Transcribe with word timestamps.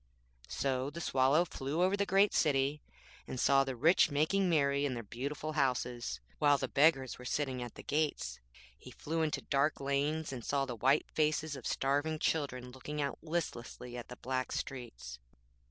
So 0.47 0.89
the 0.89 0.99
Swallow 0.99 1.45
flew 1.45 1.83
over 1.83 1.95
the 1.95 2.07
great 2.07 2.33
city, 2.33 2.81
and 3.27 3.39
saw 3.39 3.63
the 3.63 3.75
rich 3.75 4.09
making 4.09 4.49
merry 4.49 4.83
in 4.83 4.95
their 4.95 5.03
beautiful 5.03 5.51
houses, 5.53 6.19
while 6.39 6.57
the 6.57 6.67
beggars 6.67 7.19
were 7.19 7.23
sitting 7.25 7.61
at 7.61 7.75
the 7.75 7.83
gates. 7.83 8.39
He 8.75 8.89
flew 8.89 9.21
into 9.21 9.43
dark 9.43 9.79
lanes, 9.79 10.33
and 10.33 10.43
saw 10.43 10.65
the 10.65 10.75
white 10.75 11.05
faces 11.11 11.55
of 11.55 11.67
starving 11.67 12.17
children 12.17 12.71
looking 12.71 12.99
out 12.99 13.19
listlessly 13.21 13.95
at 13.95 14.07
the 14.07 14.15
black 14.17 14.51
streets. 14.51 15.19